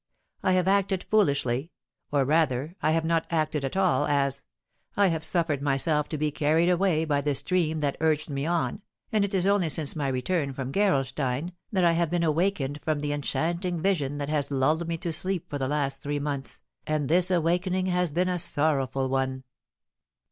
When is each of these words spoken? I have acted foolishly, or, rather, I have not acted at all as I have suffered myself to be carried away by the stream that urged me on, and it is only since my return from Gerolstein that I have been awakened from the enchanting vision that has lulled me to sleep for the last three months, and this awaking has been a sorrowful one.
I 0.41 0.53
have 0.53 0.67
acted 0.67 1.03
foolishly, 1.03 1.69
or, 2.11 2.25
rather, 2.25 2.75
I 2.81 2.89
have 2.89 3.05
not 3.05 3.27
acted 3.29 3.63
at 3.63 3.77
all 3.77 4.07
as 4.07 4.43
I 4.97 5.09
have 5.09 5.23
suffered 5.23 5.61
myself 5.61 6.09
to 6.09 6.17
be 6.17 6.31
carried 6.31 6.69
away 6.71 7.05
by 7.05 7.21
the 7.21 7.35
stream 7.35 7.81
that 7.81 7.97
urged 7.99 8.27
me 8.27 8.47
on, 8.47 8.81
and 9.11 9.23
it 9.23 9.35
is 9.35 9.45
only 9.45 9.69
since 9.69 9.95
my 9.95 10.07
return 10.07 10.53
from 10.53 10.71
Gerolstein 10.71 11.51
that 11.71 11.83
I 11.83 11.91
have 11.91 12.09
been 12.09 12.23
awakened 12.23 12.79
from 12.81 13.01
the 13.01 13.13
enchanting 13.13 13.79
vision 13.79 14.17
that 14.17 14.29
has 14.29 14.49
lulled 14.49 14.87
me 14.87 14.97
to 14.97 15.13
sleep 15.13 15.47
for 15.47 15.59
the 15.59 15.67
last 15.67 16.01
three 16.01 16.17
months, 16.17 16.61
and 16.87 17.07
this 17.07 17.29
awaking 17.29 17.85
has 17.85 18.11
been 18.11 18.27
a 18.27 18.39
sorrowful 18.39 19.07
one. 19.07 19.43